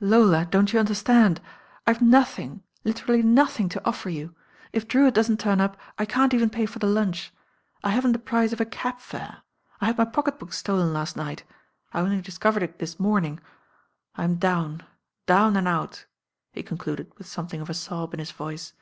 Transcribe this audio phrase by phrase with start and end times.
[0.00, 1.38] "Lola, don't you understand?
[1.86, 4.34] I've nothing, lit erally nothing to offer you.
[4.72, 7.30] If Drewitt doesn't turn up, I can't even pay for the lunch.
[7.84, 9.42] I haven't the price of a cab fare.
[9.82, 11.44] I had my pocket book stolen last night.
[11.92, 13.38] I only discovered it this morning.
[14.16, 14.82] I'm down,
[15.26, 16.06] down and out,"
[16.54, 18.72] he concluded with something of a sob in his voice.